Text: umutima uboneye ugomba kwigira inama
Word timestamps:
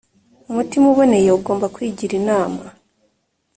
umutima 0.49 0.85
uboneye 0.93 1.29
ugomba 1.37 1.65
kwigira 1.75 2.13
inama 2.21 2.63